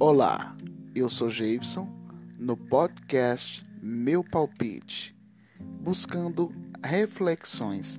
Olá, 0.00 0.56
eu 0.94 1.08
sou 1.08 1.28
Jason 1.28 1.88
no 2.38 2.56
podcast 2.56 3.64
Meu 3.82 4.22
Palpite, 4.22 5.12
buscando 5.58 6.54
reflexões 6.84 7.98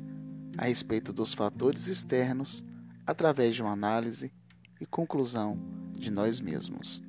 a 0.57 0.63
respeito 0.63 1.11
dos 1.11 1.33
fatores 1.33 1.87
externos 1.87 2.63
através 3.05 3.53
de 3.53 3.61
uma 3.61 3.73
análise 3.73 4.31
e 4.79 4.85
conclusão 4.85 5.59
de 5.91 6.09
nós 6.09 6.39
mesmos. 6.39 7.01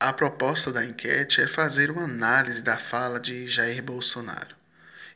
A 0.00 0.12
proposta 0.12 0.72
da 0.72 0.84
enquete 0.84 1.40
é 1.40 1.46
fazer 1.46 1.92
uma 1.92 2.02
análise 2.02 2.60
da 2.60 2.76
fala 2.76 3.20
de 3.20 3.46
Jair 3.46 3.80
Bolsonaro. 3.84 4.56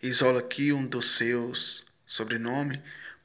Isola 0.01 0.39
aqui 0.39 0.73
um 0.73 0.87
dos 0.87 1.17
seus 1.17 1.85
sobrenome 2.07 2.81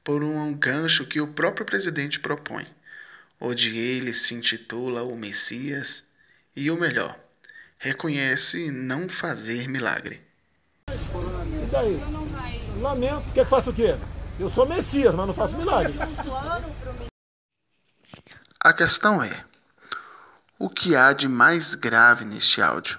por 0.08 0.24
um 0.24 0.54
gancho 0.54 1.06
que 1.06 1.20
o 1.20 1.28
próprio 1.28 1.66
presidente 1.66 2.18
propõe, 2.18 2.66
onde 3.42 3.78
ele 3.78 4.14
se 4.14 4.34
intitula 4.34 5.04
o 5.04 5.18
Messias 5.18 6.02
e 6.56 6.72
o 6.72 6.80
melhor, 6.80 7.20
reconhece 7.78 8.72
não 8.72 9.10
fazer 9.10 9.68
milagre. 9.68 10.22
E 10.88 11.70
daí? 11.70 12.00
Lamento. 12.80 13.34
Quer 13.34 13.44
que 13.44 13.50
faça 13.50 13.70
o 13.70 13.74
quê? 13.74 13.98
Eu 14.40 14.50
sou 14.50 14.66
Messias, 14.66 15.14
mas 15.14 15.28
não 15.28 15.34
faço 15.34 15.58
milagre. 15.58 15.94
A 18.62 18.72
questão 18.72 19.22
é: 19.22 19.44
o 20.58 20.70
que 20.70 20.96
há 20.96 21.12
de 21.12 21.28
mais 21.28 21.76
grave 21.76 22.24
neste 22.24 22.62
áudio? 22.62 22.98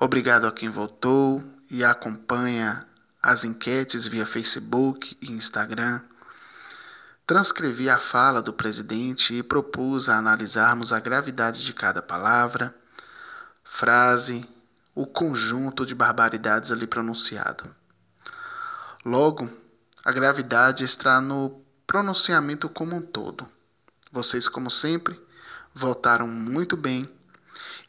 Obrigado 0.00 0.46
a 0.46 0.52
quem 0.52 0.70
votou 0.70 1.44
e 1.70 1.84
acompanha 1.84 2.86
as 3.26 3.44
enquetes 3.44 4.06
via 4.06 4.24
Facebook 4.24 5.18
e 5.20 5.32
Instagram. 5.32 6.00
Transcrevi 7.26 7.90
a 7.90 7.98
fala 7.98 8.40
do 8.40 8.52
presidente 8.52 9.34
e 9.34 9.42
propus 9.42 10.08
a 10.08 10.16
analisarmos 10.16 10.92
a 10.92 11.00
gravidade 11.00 11.64
de 11.64 11.74
cada 11.74 12.00
palavra, 12.00 12.72
frase, 13.64 14.48
o 14.94 15.04
conjunto 15.04 15.84
de 15.84 15.92
barbaridades 15.92 16.70
ali 16.70 16.86
pronunciado. 16.86 17.74
Logo, 19.04 19.50
a 20.04 20.12
gravidade 20.12 20.84
está 20.84 21.20
no 21.20 21.64
pronunciamento 21.84 22.68
como 22.68 22.94
um 22.94 23.02
todo. 23.02 23.48
Vocês, 24.12 24.48
como 24.48 24.70
sempre, 24.70 25.20
votaram 25.74 26.28
muito 26.28 26.76
bem, 26.76 27.10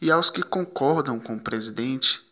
e 0.02 0.10
aos 0.10 0.32
que 0.32 0.42
concordam 0.42 1.20
com 1.20 1.36
o 1.36 1.40
presidente, 1.40 2.27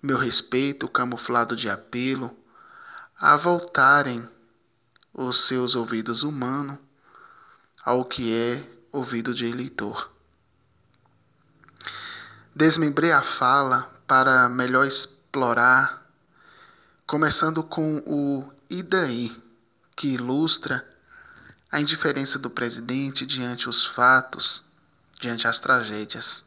meu 0.00 0.16
respeito 0.16 0.88
camuflado 0.88 1.56
de 1.56 1.68
apelo, 1.68 2.36
a 3.18 3.34
voltarem 3.36 4.28
os 5.12 5.46
seus 5.46 5.74
ouvidos 5.74 6.22
humanos 6.22 6.78
ao 7.84 8.04
que 8.04 8.32
é 8.32 8.64
ouvido 8.92 9.34
de 9.34 9.46
eleitor. 9.46 10.10
Desmembrei 12.54 13.12
a 13.12 13.22
fala 13.22 13.92
para 14.06 14.48
melhor 14.48 14.86
explorar, 14.86 16.06
começando 17.06 17.62
com 17.62 17.98
o 18.06 18.52
e 18.70 18.82
daí, 18.82 19.36
que 19.96 20.08
ilustra 20.14 20.86
a 21.70 21.80
indiferença 21.80 22.38
do 22.38 22.48
presidente 22.48 23.26
diante 23.26 23.68
os 23.68 23.84
fatos, 23.84 24.64
diante 25.20 25.48
as 25.48 25.58
tragédias, 25.58 26.44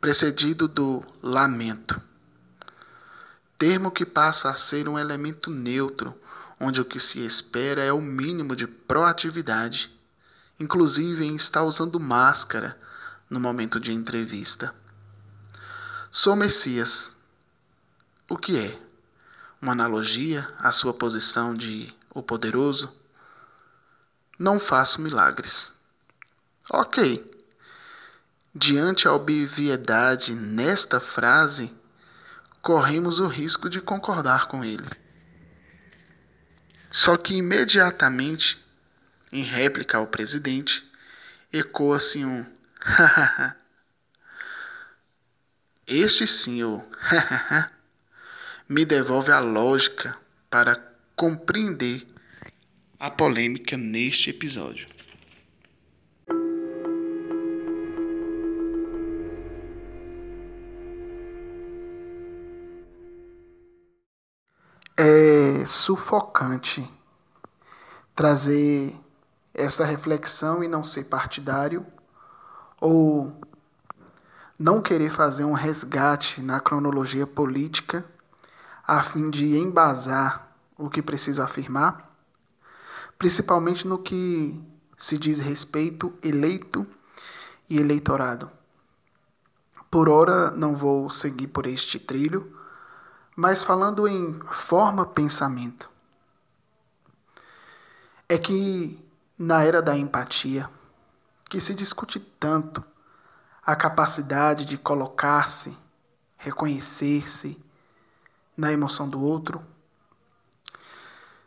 precedido 0.00 0.68
do 0.68 1.02
lamento 1.22 2.00
termo 3.58 3.90
que 3.90 4.04
passa 4.04 4.50
a 4.50 4.54
ser 4.54 4.88
um 4.88 4.98
elemento 4.98 5.50
neutro, 5.50 6.14
onde 6.60 6.80
o 6.80 6.84
que 6.84 7.00
se 7.00 7.24
espera 7.24 7.82
é 7.82 7.92
o 7.92 8.00
mínimo 8.00 8.54
de 8.54 8.66
proatividade, 8.66 9.90
inclusive 10.58 11.24
em 11.24 11.36
estar 11.36 11.62
usando 11.62 12.00
máscara 12.00 12.78
no 13.28 13.40
momento 13.40 13.78
de 13.80 13.92
entrevista. 13.92 14.74
Sou 16.10 16.34
Messias. 16.36 17.14
O 18.28 18.36
que 18.36 18.58
é? 18.58 18.78
Uma 19.60 19.72
analogia 19.72 20.48
à 20.58 20.72
sua 20.72 20.94
posição 20.94 21.54
de 21.54 21.94
o 22.10 22.22
poderoso? 22.22 22.92
Não 24.38 24.58
faço 24.58 25.00
milagres. 25.00 25.72
Ok. 26.70 27.32
Diante 28.54 29.06
a 29.06 29.12
obviedade 29.12 30.34
nesta 30.34 30.98
frase, 30.98 31.74
corremos 32.66 33.20
o 33.20 33.28
risco 33.28 33.70
de 33.70 33.80
concordar 33.80 34.48
com 34.48 34.64
ele. 34.64 34.90
Só 36.90 37.16
que 37.16 37.36
imediatamente, 37.36 38.60
em 39.30 39.44
réplica 39.44 39.98
ao 39.98 40.08
presidente, 40.08 40.84
ecoa-se 41.52 42.24
um 42.24 42.44
hahaha. 42.80 43.56
este 45.86 46.26
sim, 46.26 46.64
o 46.64 46.84
hahaha, 46.98 47.70
me 48.68 48.84
devolve 48.84 49.30
a 49.30 49.38
lógica 49.38 50.18
para 50.50 50.74
compreender 51.14 52.04
a 52.98 53.08
polêmica 53.12 53.76
neste 53.76 54.30
episódio. 54.30 54.88
É 64.98 65.62
sufocante 65.66 66.90
trazer 68.14 68.98
essa 69.52 69.84
reflexão 69.84 70.64
e 70.64 70.68
não 70.68 70.82
ser 70.82 71.04
partidário 71.04 71.84
ou 72.80 73.38
não 74.58 74.80
querer 74.80 75.10
fazer 75.10 75.44
um 75.44 75.52
resgate 75.52 76.40
na 76.40 76.60
cronologia 76.60 77.26
política 77.26 78.06
a 78.86 79.02
fim 79.02 79.28
de 79.28 79.58
embasar 79.58 80.50
o 80.78 80.88
que 80.88 81.02
preciso 81.02 81.42
afirmar, 81.42 82.16
principalmente 83.18 83.86
no 83.86 83.98
que 83.98 84.58
se 84.96 85.18
diz 85.18 85.40
respeito 85.40 86.14
eleito 86.22 86.86
e 87.68 87.78
eleitorado. 87.78 88.50
Por 89.90 90.08
ora 90.08 90.50
não 90.52 90.74
vou 90.74 91.10
seguir 91.10 91.48
por 91.48 91.66
este 91.66 91.98
trilho, 91.98 92.56
mas 93.36 93.62
falando 93.62 94.08
em 94.08 94.40
forma 94.50 95.04
pensamento, 95.04 95.90
é 98.26 98.38
que 98.38 98.98
na 99.38 99.62
era 99.62 99.82
da 99.82 99.94
empatia, 99.94 100.70
que 101.44 101.60
se 101.60 101.74
discute 101.74 102.18
tanto 102.18 102.82
a 103.64 103.76
capacidade 103.76 104.64
de 104.64 104.78
colocar-se, 104.78 105.76
reconhecer-se 106.38 107.62
na 108.56 108.72
emoção 108.72 109.06
do 109.06 109.20
outro, 109.20 109.62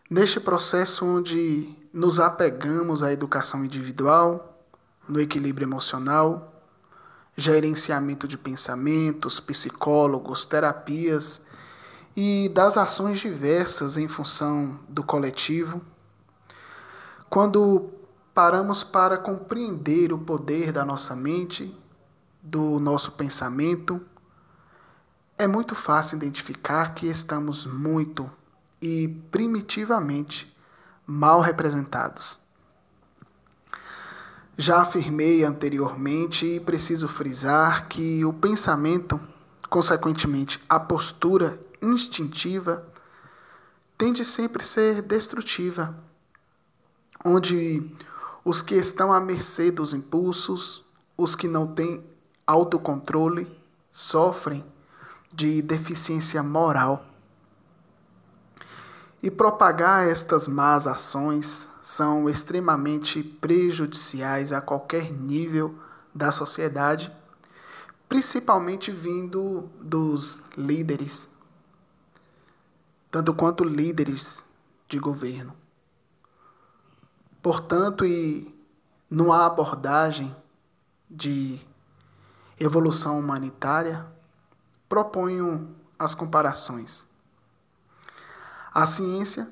neste 0.07 0.39
processo 0.39 1.03
onde 1.03 1.75
nos 1.91 2.19
apegamos 2.19 3.01
à 3.01 3.11
educação 3.11 3.65
individual, 3.65 4.63
no 5.07 5.19
equilíbrio 5.19 5.65
emocional, 5.65 6.53
gerenciamento 7.35 8.27
de 8.27 8.37
pensamentos, 8.37 9.39
psicólogos, 9.39 10.45
terapias 10.45 11.48
e 12.15 12.49
das 12.49 12.77
ações 12.77 13.19
diversas 13.19 13.97
em 13.97 14.07
função 14.07 14.79
do 14.87 15.03
coletivo, 15.03 15.81
quando 17.29 17.91
paramos 18.33 18.83
para 18.83 19.17
compreender 19.17 20.11
o 20.11 20.17
poder 20.17 20.71
da 20.71 20.83
nossa 20.83 21.15
mente, 21.15 21.75
do 22.41 22.79
nosso 22.79 23.11
pensamento, 23.13 24.01
é 25.37 25.47
muito 25.47 25.75
fácil 25.75 26.17
identificar 26.17 26.93
que 26.93 27.07
estamos 27.07 27.65
muito 27.65 28.29
e 28.81 29.07
primitivamente 29.31 30.53
mal 31.05 31.41
representados. 31.41 32.37
Já 34.57 34.81
afirmei 34.81 35.43
anteriormente 35.45 36.45
e 36.45 36.59
preciso 36.59 37.07
frisar 37.07 37.87
que 37.87 38.25
o 38.25 38.33
pensamento, 38.33 39.19
consequentemente 39.69 40.61
a 40.67 40.77
postura 40.77 41.57
instintiva 41.81 42.85
tende 43.97 44.23
sempre 44.23 44.61
a 44.61 44.65
ser 44.65 45.01
destrutiva, 45.01 45.93
onde 47.23 47.83
os 48.45 48.61
que 48.61 48.75
estão 48.75 49.11
à 49.11 49.19
mercê 49.19 49.71
dos 49.71 49.93
impulsos, 49.93 50.85
os 51.17 51.35
que 51.35 51.47
não 51.47 51.67
têm 51.67 52.03
autocontrole, 52.47 53.47
sofrem 53.91 54.63
de 55.33 55.61
deficiência 55.61 56.41
moral. 56.41 57.05
E 59.21 59.29
propagar 59.29 60.07
estas 60.07 60.47
más 60.47 60.87
ações 60.87 61.69
são 61.83 62.29
extremamente 62.29 63.21
prejudiciais 63.21 64.53
a 64.53 64.61
qualquer 64.61 65.11
nível 65.11 65.75
da 66.15 66.31
sociedade, 66.31 67.11
principalmente 68.07 68.91
vindo 68.91 69.69
dos 69.81 70.41
líderes 70.57 71.37
tanto 73.11 73.33
quanto 73.33 73.63
líderes 73.63 74.45
de 74.87 74.99
governo. 74.99 75.55
Portanto, 77.41 78.05
e 78.05 78.53
numa 79.09 79.45
abordagem 79.45 80.35
de 81.09 81.59
evolução 82.59 83.17
humanitária, 83.19 84.05
proponho 84.87 85.75
as 85.97 86.13
comparações. 86.13 87.07
A 88.73 88.85
ciência 88.85 89.49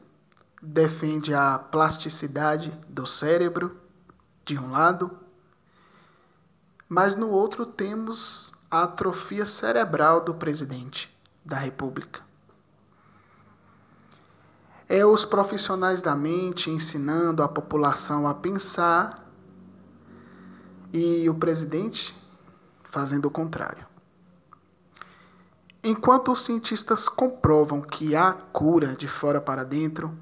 defende 0.62 1.34
a 1.34 1.58
plasticidade 1.58 2.72
do 2.88 3.06
cérebro, 3.06 3.80
de 4.46 4.58
um 4.58 4.72
lado, 4.72 5.18
mas 6.88 7.16
no 7.16 7.30
outro 7.30 7.66
temos 7.66 8.54
a 8.70 8.84
atrofia 8.84 9.46
cerebral 9.46 10.22
do 10.22 10.34
presidente 10.34 11.14
da 11.44 11.58
República. 11.58 12.27
É 14.90 15.06
os 15.06 15.26
profissionais 15.26 16.02
da 16.02 16.16
mente 16.16 16.72
ensinando 16.72 17.44
a 17.44 17.48
população 17.48 18.28
a 18.28 18.34
pensar 18.34 19.26
e 20.94 21.30
o 21.30 21.36
presidente 21.36 22.16
fazendo 22.84 23.26
o 23.26 23.32
contrário. 23.32 23.86
Enquanto 25.84 26.32
os 26.32 26.40
cientistas 26.40 27.08
comprovam 27.08 27.82
que 27.82 28.16
há 28.16 28.32
cura 28.32 28.96
de 28.96 29.08
fora 29.08 29.40
para 29.40 29.64
dentro, 29.64 30.18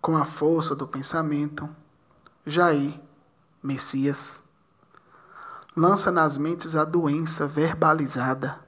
com 0.00 0.16
a 0.16 0.24
força 0.24 0.74
do 0.74 0.86
pensamento, 0.86 1.68
Jair, 2.44 3.00
Messias, 3.62 4.42
lança 5.76 6.10
nas 6.10 6.36
mentes 6.36 6.76
a 6.76 6.84
doença 6.84 7.46
verbalizada. 7.46 8.60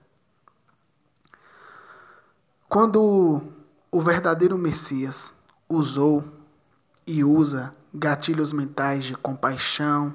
Quando 2.68 3.42
o 3.90 4.00
verdadeiro 4.00 4.58
Messias 4.58 5.34
usou 5.68 6.24
e 7.06 7.24
usa 7.24 7.74
gatilhos 7.92 8.52
mentais 8.52 9.04
de 9.04 9.14
compaixão, 9.14 10.14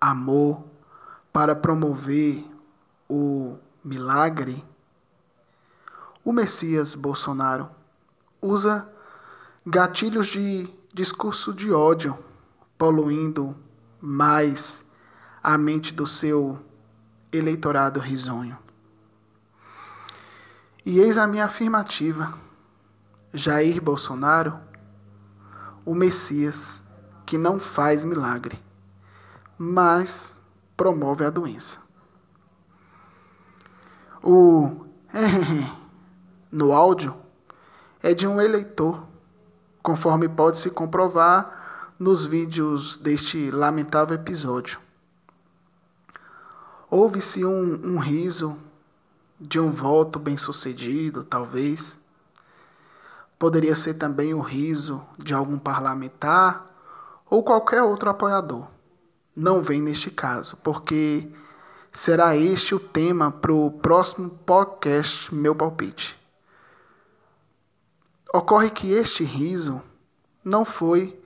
amor, 0.00 0.64
para 1.32 1.54
promover 1.54 2.44
o 3.08 3.56
milagre, 3.82 4.64
o 6.24 6.32
Messias 6.32 6.94
Bolsonaro 6.94 7.68
usa 8.42 8.88
gatilhos 9.66 10.28
de 10.28 10.68
discurso 10.92 11.52
de 11.54 11.72
ódio, 11.72 12.18
poluindo 12.76 13.56
mais 14.00 14.90
a 15.42 15.56
mente 15.56 15.94
do 15.94 16.06
seu 16.06 16.58
eleitorado 17.32 18.00
risonho. 18.00 18.58
E 20.84 20.98
eis 20.98 21.16
a 21.16 21.26
minha 21.26 21.46
afirmativa: 21.46 22.34
Jair 23.32 23.80
Bolsonaro, 23.80 24.58
o 25.84 25.94
Messias 25.94 26.82
que 27.24 27.38
não 27.38 27.60
faz 27.60 28.04
milagre, 28.04 28.60
mas 29.56 30.36
promove 30.76 31.24
a 31.24 31.30
doença. 31.30 31.78
O 34.22 34.84
no 36.50 36.72
áudio 36.72 37.14
é 38.02 38.12
de 38.12 38.26
um 38.26 38.40
eleitor, 38.40 39.06
conforme 39.82 40.28
pode 40.28 40.58
se 40.58 40.70
comprovar 40.70 41.92
nos 41.98 42.24
vídeos 42.24 42.96
deste 42.96 43.50
lamentável 43.50 44.16
episódio. 44.16 44.80
Houve-se 46.90 47.44
um, 47.44 47.94
um 47.94 47.98
riso 47.98 48.58
de 49.40 49.60
um 49.60 49.70
voto 49.70 50.18
bem-sucedido, 50.18 51.22
talvez. 51.22 51.99
Poderia 53.40 53.74
ser 53.74 53.94
também 53.94 54.32
o 54.32 54.40
riso 54.40 55.04
de 55.18 55.34
algum 55.34 55.58
parlamentar 55.58 56.70
ou 57.28 57.42
qualquer 57.42 57.82
outro 57.82 58.08
apoiador. 58.08 58.68
Não 59.34 59.60
vem 59.60 59.82
neste 59.82 60.10
caso, 60.10 60.56
porque 60.58 61.28
será 61.92 62.36
este 62.36 62.74
o 62.74 62.78
tema 62.78 63.32
para 63.32 63.52
o 63.52 63.72
próximo 63.72 64.30
podcast 64.30 65.34
Meu 65.34 65.56
Palpite. 65.56 66.16
Ocorre 68.32 68.70
que 68.70 68.92
este 68.92 69.24
riso 69.24 69.82
não 70.44 70.64
foi 70.64 71.20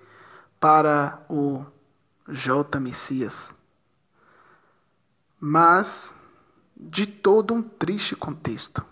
para 0.58 1.22
o 1.28 1.62
J. 2.28 2.81
Messias 2.81 3.62
mas 5.46 6.14
de 6.75 7.06
todo 7.06 7.52
um 7.52 7.60
triste 7.62 8.17
contexto. 8.17 8.82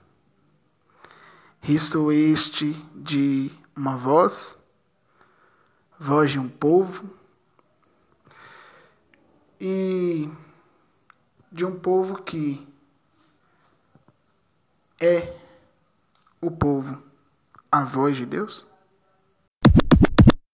Risto 1.65 2.11
este 2.11 2.73
de 2.93 3.49
uma 3.77 3.95
voz, 3.95 4.59
voz 5.97 6.33
de 6.33 6.39
um 6.41 6.49
povo, 6.49 7.09
e 9.61 10.29
de 11.53 11.65
um 11.65 11.79
povo 11.79 12.21
que 12.21 12.67
é 15.01 15.39
o 16.41 16.51
povo, 16.51 17.01
a 17.71 17.85
voz 17.85 18.17
de 18.17 18.27
Deus? 18.27 18.67